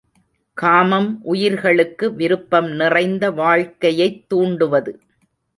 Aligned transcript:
காமம் 0.53 1.19
உயிர்களுக்கு 1.23 2.13
விருப்பம் 2.13 2.71
நிறைந்த 2.71 3.31
வாழ்க்கையைத் 3.31 4.33
தூண்டுவது. 4.33 4.99